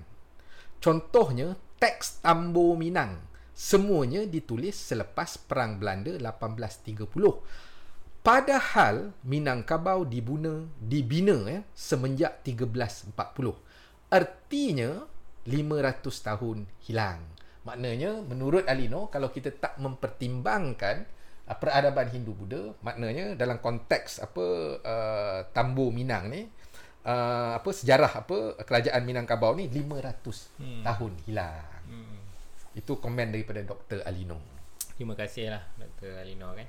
[0.82, 3.22] Contohnya, teks Tambo Minang.
[3.54, 7.06] Semuanya ditulis selepas Perang Belanda 1830.
[8.26, 13.14] Padahal Minangkabau dibuna, dibina ya, semenjak 1340.
[14.10, 15.06] Artinya,
[15.46, 16.58] 500 tahun
[16.90, 17.22] hilang.
[17.70, 21.06] Maknanya, menurut Alino, kalau kita tak mempertimbangkan
[21.56, 24.46] peradaban Hindu Buddha maknanya dalam konteks apa
[24.84, 26.44] uh, Tambu Minang ni
[27.08, 30.82] uh, apa sejarah apa kerajaan Minangkabau ni 500 hmm.
[30.84, 31.84] tahun hilang.
[31.88, 32.20] Hmm.
[32.76, 34.04] Itu komen daripada Dr.
[34.04, 34.38] Alino.
[35.00, 36.20] Terima kasihlah Dr.
[36.20, 36.68] Alino kan.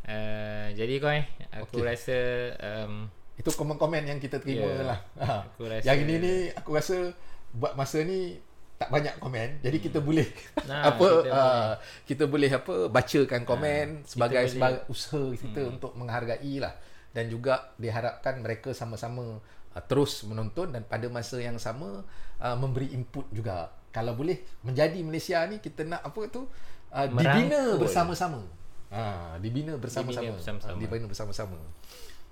[0.00, 1.86] Uh, jadi kau eh aku okay.
[1.92, 2.18] rasa
[2.56, 5.00] um, itu komen-komen yang kita terima yeah, lah.
[5.16, 5.48] Ha.
[5.48, 7.16] Aku rasa yang ini ni aku rasa
[7.56, 8.36] buat masa ni
[8.80, 9.84] tak banyak komen jadi hmm.
[9.92, 10.28] kita boleh
[10.64, 11.76] nah, apa kita, uh, boleh.
[12.08, 15.72] kita boleh apa bacakan komen nah, sebagai sebagai usaha kita hmm.
[15.76, 16.74] untuk menghargai lah.
[17.10, 19.42] Dan juga diharapkan mereka sama-sama
[19.74, 22.06] uh, terus menonton dan pada masa yang sama
[22.38, 23.70] uh, memberi input juga.
[23.90, 26.46] Kalau boleh menjadi Malaysia ni kita nak apa tu?
[26.90, 28.46] Uh, dibina bersama-sama.
[28.94, 30.22] Ha dibina bersama-sama.
[30.22, 31.58] dibina bersama-sama, dibina bersama-sama.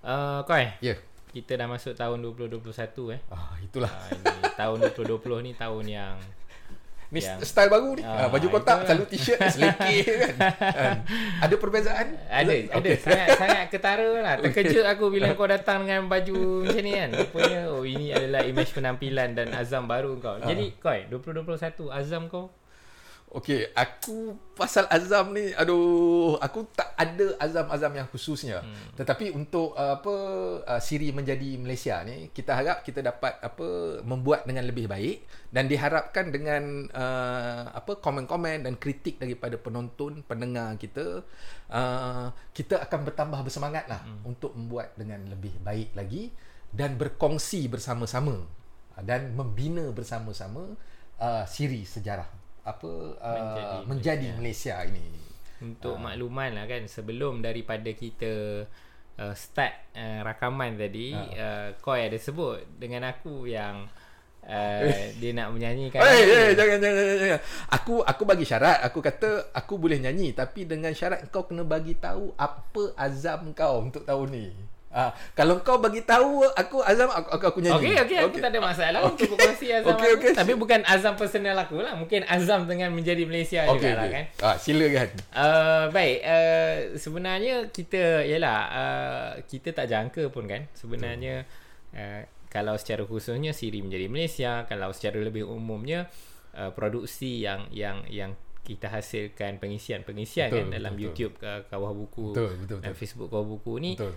[0.03, 0.75] Uh, koi.
[0.79, 0.95] Ya.
[0.95, 0.99] Yeah.
[1.29, 3.21] kita dah masuk tahun 2021 eh.
[3.29, 3.91] Ah itulah.
[3.91, 6.15] Uh, ini tahun 2020 ni tahun yang
[7.09, 8.05] Ni yang, style baru ni.
[8.05, 10.35] Uh, baju kotak selalu t-shirt selekeh kan.
[10.61, 10.97] kan.
[11.41, 12.07] Ada perbezaan?
[12.29, 12.69] Ada, okay.
[12.69, 12.91] ada.
[13.01, 14.35] Sangat sangat ketara lah.
[14.45, 17.11] Terkejut aku bila kau datang dengan baju macam ni kan.
[17.17, 20.37] Rupanya oh ini adalah image penampilan dan azam baru kau.
[20.37, 20.45] Uh.
[20.45, 22.53] Jadi koi 2021 azam kau
[23.29, 28.65] Okey, aku pasal azam ni, aduh, aku tak ada azam-azam yang khususnya.
[28.65, 28.97] Hmm.
[28.97, 30.15] Tetapi untuk uh, apa
[30.65, 35.69] uh, Siri menjadi Malaysia ni, kita harap kita dapat apa membuat dengan lebih baik dan
[35.69, 41.21] diharapkan dengan uh, apa komen-komen dan kritik daripada penonton, pendengar kita,
[41.69, 44.25] uh, kita akan bertambah bersemangat lah hmm.
[44.25, 46.33] untuk membuat dengan lebih baik lagi
[46.73, 48.41] dan berkongsi bersama-sama
[49.05, 50.81] dan membina bersama-sama
[51.21, 52.38] uh, Siri sejarah
[52.69, 54.77] apa uh, menjadi, menjadi Malaysia.
[54.77, 55.07] Malaysia ini.
[55.59, 56.03] Untuk uh.
[56.05, 58.63] makluman lah kan sebelum daripada kita
[59.19, 61.25] uh, start uh, rakaman tadi uh.
[61.35, 63.89] Uh, Koi ada sebut dengan aku yang
[64.47, 64.81] uh,
[65.19, 65.99] dia nak menyanyikan.
[66.05, 67.41] Hey, hey, jangan, jangan jangan jangan.
[67.75, 68.79] Aku aku bagi syarat.
[68.87, 73.83] Aku kata aku boleh nyanyi tapi dengan syarat kau kena bagi tahu apa azam kau
[73.83, 74.49] untuk tahun ni.
[74.89, 77.93] Ah, kalau kau bagi tahu aku Azam aku aku, aku nyanyi.
[77.93, 78.19] Okey okey okay.
[78.25, 79.13] aku tak ada masalah okay.
[79.13, 79.93] untuk berkongsi Azam.
[79.93, 80.33] okay, okay.
[80.33, 81.93] Tapi bukan Azam personal aku lah.
[81.93, 83.93] Mungkin Azam dengan menjadi Malaysia okay, juga okay.
[84.01, 84.25] lah kan.
[84.41, 85.09] Ah silakan.
[85.29, 90.65] Uh, baik uh, sebenarnya kita yalah uh, kita tak jangka pun kan.
[90.73, 91.45] Sebenarnya
[91.93, 96.09] uh, kalau secara khususnya Siri menjadi Malaysia, kalau secara lebih umumnya
[96.57, 98.33] uh, produksi yang yang yang
[98.65, 101.05] kita hasilkan pengisian-pengisian kan dalam betul.
[101.09, 102.79] YouTube ke kawah buku betul, betul, betul.
[102.85, 104.13] dan Facebook kawah buku ni betul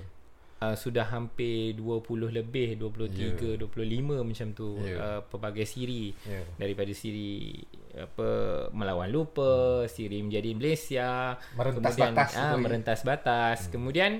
[0.61, 3.67] uh, sudah hampir 20 lebih 23 yeah.
[3.67, 5.01] 25 macam tu yeah.
[5.01, 6.45] uh, pelbagai siri yeah.
[6.55, 7.57] daripada siri
[7.91, 8.29] apa
[8.71, 9.89] melawan lupa hmm.
[9.91, 11.09] siri menjadi Malaysia
[11.57, 13.71] merentas kemudian batas ah merentas batas hmm.
[13.73, 14.11] kemudian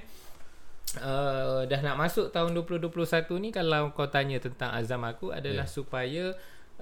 [1.00, 5.72] uh, dah nak masuk tahun 2021 ni kalau kau tanya tentang azam aku adalah yeah.
[5.72, 6.26] supaya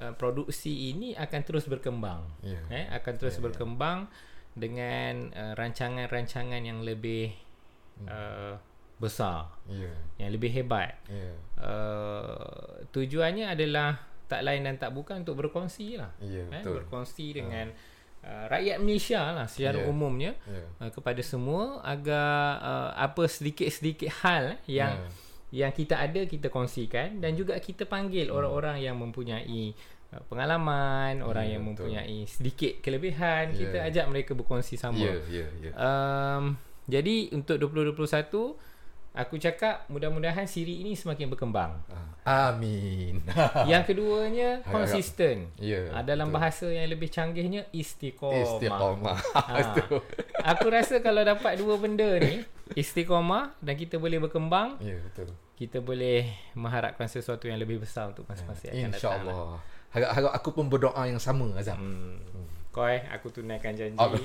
[0.01, 2.63] uh, produksi ini akan terus berkembang yeah.
[2.73, 3.45] eh akan terus yeah, ya.
[3.51, 4.57] berkembang yeah.
[4.57, 7.37] dengan uh, rancangan-rancangan yang lebih
[8.01, 8.07] hmm.
[8.09, 8.55] uh,
[8.99, 9.95] besar yeah.
[10.19, 11.35] yang lebih hebat yeah.
[11.57, 13.95] uh, tujuannya adalah
[14.29, 16.61] tak lain dan tak bukan untuk berkongsi lah yeah, eh?
[16.61, 18.27] berkongsi dengan uh.
[18.27, 19.83] uh, rakyat Malaysia lah secara Ya.
[19.87, 19.91] yeah.
[19.91, 20.67] umumnya Ya.
[20.83, 24.93] uh, kepada semua agar uh, apa sedikit-sedikit hal eh, yang
[25.49, 25.65] Ya.
[25.65, 29.73] yang kita ada kita kongsikan dan juga kita panggil orang-orang yang mempunyai
[30.13, 31.89] uh, pengalaman, orang Ya, yang betul.
[31.89, 33.57] mempunyai sedikit kelebihan, Ya.
[33.57, 35.01] kita ajak mereka berkongsi sama.
[35.01, 35.71] Ya, ya, ya.
[35.73, 36.53] Um,
[36.85, 38.57] jadi untuk 2021
[39.11, 41.81] aku cakap mudah-mudahan Siri ini semakin berkembang.
[42.23, 43.25] Ah, Amin.
[43.71, 45.49] Yang keduanya konsisten.
[45.57, 46.37] Ya, Ah, dalam betul.
[46.37, 48.37] bahasa yang lebih canggihnya istiqomah.
[48.37, 49.17] Istiqamah.
[49.33, 49.53] Ha.
[50.53, 55.33] Aku rasa kalau dapat dua benda ni, istiqomah dan kita boleh berkembang, Ya, betul.
[55.57, 59.09] kita boleh mengharapkan sesuatu yang lebih besar untuk masa-masa yang akan datang.
[59.09, 59.17] lah.
[59.25, 59.59] InsyaAllah.
[59.89, 61.81] Harap-harap aku pun berdoa yang sama Azam.
[61.81, 62.21] Hmm.
[62.69, 63.97] Kau eh, aku tunaikan janji.
[63.97, 64.13] Oh.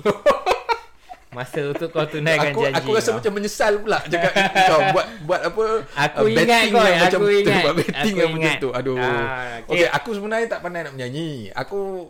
[1.35, 2.77] Masa untuk kau tunaikan aku, janji.
[2.79, 3.17] aku rasa kau.
[3.19, 4.33] macam menyesal pula cakap
[4.71, 5.63] kau buat buat apa
[6.09, 7.61] Aku uh, ingat kau, yang aku macam ingat.
[7.61, 8.57] buat betting Aku yang macam ingat.
[8.57, 9.89] tu aduh Ah, okey okay.
[9.91, 12.09] aku sebenarnya tak pandai nak menyanyi aku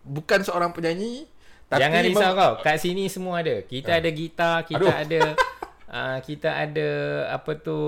[0.00, 1.26] bukan seorang penyanyi
[1.64, 2.52] tapi Jangan risau mem- kau.
[2.60, 3.56] Kat sini semua ada.
[3.62, 3.98] Kita Ah.
[3.98, 4.92] ada gitar, kita Aduh.
[4.94, 5.20] ada
[5.88, 6.88] uh, kita ada
[7.32, 7.78] apa tu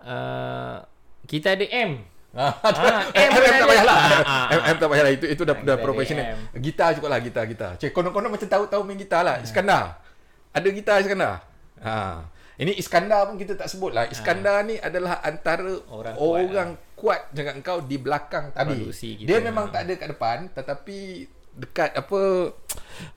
[0.00, 0.76] uh,
[1.24, 1.98] kita ada M.
[2.32, 3.66] Ah, Ah, M, tak ada.
[3.68, 3.96] payahlah.
[3.96, 5.12] Ah, ah, M, M tak payahlah.
[5.12, 6.24] Itu itu dah, Ah, dah ada
[6.56, 7.72] Gitar cukup lah, gitar, gitar.
[7.76, 9.36] Cik, konon-konon macam tahu-tahu main gitar lah.
[9.44, 10.00] Iskandar.
[10.56, 11.44] Ada gitar Iskandar.
[11.84, 12.24] Ha.
[12.56, 14.08] Ini Iskandar pun kita tak sebut lah.
[14.08, 18.88] Iskandar ni adalah antara Orang orang, kuat kuat, dengan kau di belakang tadi.
[19.24, 20.98] Dia memang tak ada kat depan tetapi
[21.52, 22.20] dekat apa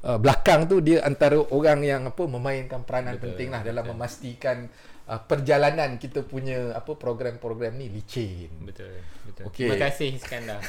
[0.04, 4.68] uh, belakang tu dia antara orang yang apa memainkan peranan Betul, penting lah dalam memastikan
[5.10, 8.50] uh, perjalanan kita punya apa program-program ni licin.
[8.62, 9.44] Betul, betul.
[9.50, 9.70] Okey.
[9.70, 10.60] Terima kasih Iskandar.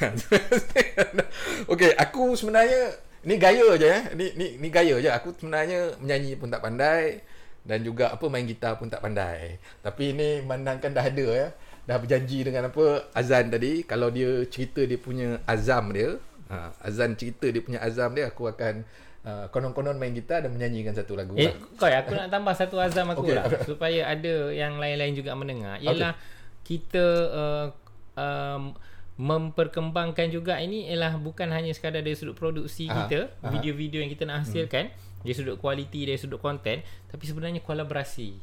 [1.72, 2.96] Okey, aku sebenarnya
[3.26, 4.02] ni gaya je eh.
[4.14, 5.10] Ni ni ni gaya je.
[5.10, 7.24] Aku sebenarnya menyanyi pun tak pandai
[7.66, 9.58] dan juga apa main gitar pun tak pandai.
[9.82, 11.48] Tapi ni memandangkan dah ada ya.
[11.86, 16.18] Dah berjanji dengan apa Azan tadi kalau dia cerita dia punya azam dia,
[16.50, 18.82] ha, Azan cerita dia punya azam dia aku akan
[19.26, 21.58] uh, konon-konon main gitar dan menyanyikan satu lagu Eh, lah.
[21.74, 23.34] kau aku nak tambah satu azam aku Okey.
[23.34, 25.76] lah supaya ada yang lain-lain juga mendengar.
[25.78, 26.14] Ialah
[26.62, 27.66] kita uh,
[28.14, 28.72] um,
[29.16, 33.48] memperkembangkan juga ini ialah bukan hanya sekadar dari sudut produksi Aha, kita, aha.
[33.50, 38.36] video-video yang kita nak hasilkan, dari sudut kualiti, dari sudut konten, tapi sebenarnya kolaborasi.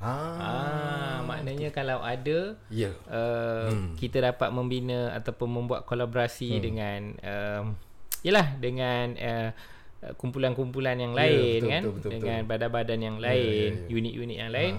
[0.00, 2.88] Ah, Ah, maknanya kalau ada ya.
[3.04, 3.92] uh, Hmm.
[3.98, 7.64] kita dapat membina ataupun membuat kolaborasi dengan um,
[8.22, 9.50] yalah dengan uh, uh,
[10.14, 12.50] kumpulan-kumpulan yang Ya, lain betul, kan betul, betul, dengan betul.
[12.50, 13.88] badan-badan yang Ya, lain, ya, ya.
[13.90, 14.74] unit-unit yang lain,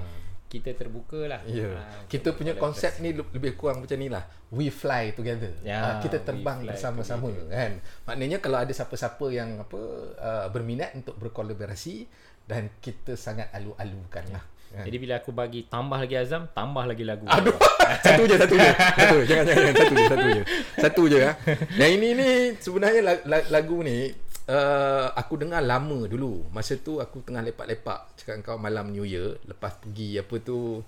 [0.48, 1.40] kita terbuka lah.
[1.46, 1.72] Ya.
[1.72, 4.22] Ah, kita punya konsep ni le- lebih kurang macam ni lah.
[4.50, 5.56] We fly together.
[5.62, 7.80] Ya, Ah, kita terbang bersama-sama kan.
[8.04, 9.80] Maknanya kalau ada siapa-siapa yang apa
[10.14, 12.04] uh, berminat untuk berkolaborasi
[12.44, 14.44] dan kita sangat alu-alukan lah.
[14.72, 14.88] Kan?
[14.88, 17.28] Jadi bila aku bagi tambah lagi azam, tambah lagi lagu.
[17.28, 17.56] Aduh,
[18.04, 18.72] satu je, satu je.
[18.72, 19.76] Satu, jangan, jangan, jangan.
[19.76, 20.44] Satu je, satu je.
[20.80, 21.20] Satu je.
[21.22, 21.32] Ha.
[21.76, 24.12] Dan ini ni sebenarnya la- la- lagu ni
[24.48, 26.50] uh, aku dengar lama dulu.
[26.50, 30.82] Masa tu aku tengah lepak-lepak cakap kau malam New Year lepas pergi apa tu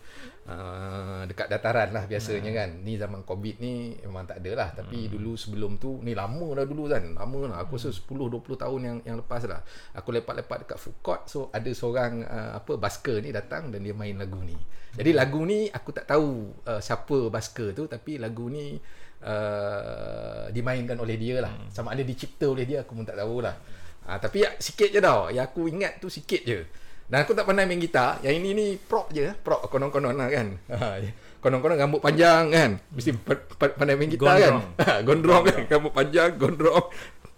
[0.47, 2.69] uh, dekat dataran lah biasanya kan.
[2.81, 4.69] Ni zaman Covid ni memang tak ada lah.
[4.73, 7.03] Tapi dulu sebelum tu ni lama dah dulu kan.
[7.13, 7.57] Lama lah.
[7.61, 9.61] Aku rasa 10 20 tahun yang yang lepas lah.
[9.93, 13.93] Aku lepak-lepak dekat food court so ada seorang uh, apa basker ni datang dan dia
[13.93, 14.57] main lagu ni.
[14.93, 18.77] Jadi lagu ni aku tak tahu uh, siapa basker tu tapi lagu ni
[19.23, 21.53] uh, dimainkan oleh dia lah.
[21.71, 23.55] Sama ada dicipta oleh dia aku pun tak tahulah.
[24.03, 25.31] Uh, tapi ya, sikit je tau.
[25.31, 26.59] Yang aku ingat tu sikit je.
[27.07, 28.19] Dan aku tak pandai main gitar.
[28.23, 29.31] Yang ini ni prop je.
[29.43, 30.55] Prop konon-konon lah kan.
[31.43, 32.79] Konon-konon rambut panjang kan.
[32.95, 34.63] Mesti pa- pa- pandai main gitar Gondrong.
[34.79, 34.99] kan.
[35.03, 35.59] gondrong kan.
[35.71, 36.86] Rambut panjang, gondrong.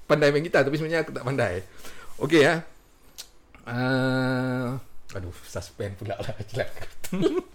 [0.05, 0.61] Pandai main gitar.
[0.61, 1.65] Tapi sebenarnya aku tak pandai.
[2.21, 2.61] Okey ya.
[3.65, 4.77] Uh,
[5.17, 6.37] aduh, suspend pula lah.
[6.53, 6.69] Celak.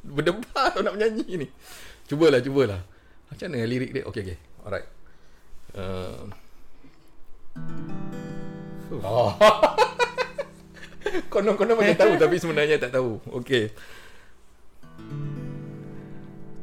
[0.02, 1.48] Berdebar nak menyanyi ni.
[2.10, 2.82] Cubalah, cubalah.
[3.30, 4.02] Macam mana lirik dia?
[4.04, 4.38] Okey, okey.
[4.66, 4.86] Alright.
[5.70, 6.26] Uh,
[9.00, 9.32] oh.
[11.32, 13.22] Konon-konon macam tahu tapi sebenarnya tak tahu.
[13.40, 13.70] Okey.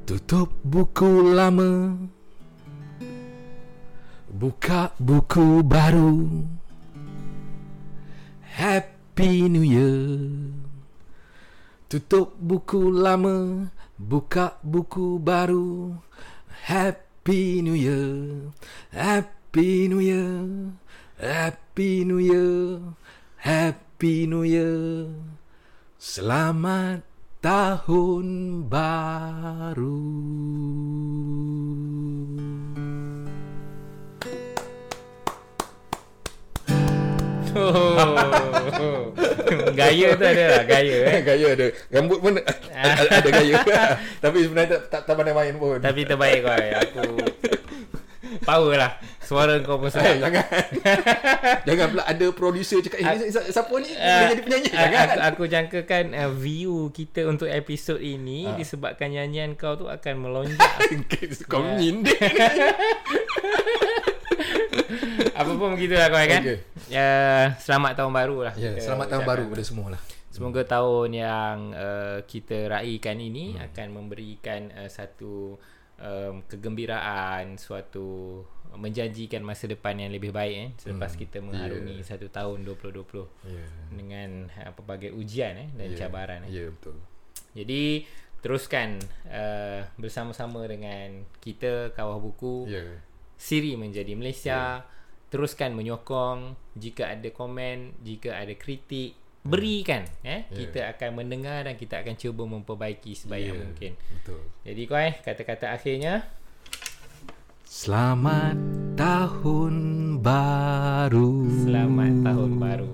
[0.04, 1.96] Tutup buku lama.
[4.28, 6.46] Buka buku baru.
[8.58, 10.52] Happy New Year.
[11.88, 15.96] Tutup buku lama, buka buku baru.
[16.66, 18.50] Happy New Year.
[18.90, 20.74] Happy New Year.
[21.22, 22.82] Happy New Year.
[23.38, 25.14] Happy New Year.
[26.02, 27.06] Selamat
[27.42, 28.28] tahun
[28.66, 30.02] baru.
[37.50, 39.14] Oh.
[39.72, 41.20] gaya tu ada lah, gaya eh.
[41.28, 41.68] gaya ada.
[41.90, 43.56] Rambut pun ada, ada gaya.
[44.24, 45.78] Tapi sebenarnya tak, tak, tak pandai main pun.
[45.78, 46.54] Tapi terbaik kau.
[46.54, 46.72] eh.
[46.76, 47.04] Aku
[48.40, 48.92] Power lah.
[49.20, 50.20] Suara kau pun Eh, sedap.
[50.22, 50.46] jangan.
[51.64, 53.92] jangan pula ada producer cakap, eh, si- siapa ni?
[53.94, 54.70] Ah, jadi penyanyi.
[54.70, 55.04] ah, Jangan.
[55.04, 58.56] aku, aku jangkakan uh, view kita untuk episod ini Ah.
[58.56, 60.72] disebabkan nyanyian kau tu akan melonjak.
[61.46, 61.66] Kau Ya.
[61.74, 62.20] menyindir.
[65.34, 66.42] Apa pun begitulah kau kan.
[66.42, 66.58] Okey.
[66.90, 68.54] Uh, selamat tahun baru lah.
[68.56, 70.02] Ya, kita selamat tahun baru kepada semua lah.
[70.30, 73.66] Semoga tahun yang uh, kita raikan ini Hmm.
[73.66, 75.58] akan memberikan uh, satu
[75.98, 81.20] um, kegembiraan, suatu menjanjikan masa depan yang lebih baik eh selepas Hmm.
[81.20, 82.06] kita mengarungi Ya.
[82.06, 83.66] satu tahun 2020 Ya.
[83.90, 85.98] dengan uh, pelbagai ujian eh dan Ya.
[85.98, 86.52] cabaran eh.
[86.52, 87.00] Ya, betul.
[87.56, 88.06] Jadi
[88.38, 92.86] teruskan uh, bersama-sama dengan kita kawah buku Ya.
[93.38, 94.84] Siri menjadi Malaysia.
[95.28, 99.12] Teruskan menyokong jika ada komen, jika ada kritik,
[99.44, 100.48] berikan eh.
[100.48, 100.56] Ya.
[100.56, 103.92] Kita akan mendengar dan kita akan cuba memperbaiki sebaik Ya, mungkin.
[103.96, 104.42] Betul.
[104.64, 106.28] Jadi kau eh kata-kata akhirnya
[107.64, 108.56] Selamat
[108.96, 109.76] tahun
[110.24, 111.30] baru.
[111.68, 112.92] selamat tahun baru.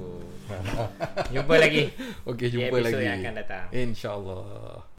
[1.34, 1.90] Jumpa lagi
[2.26, 3.06] Okey, di jumpa episod lagi.
[3.06, 3.66] yang akan datang.
[3.74, 4.93] InsyaAllah.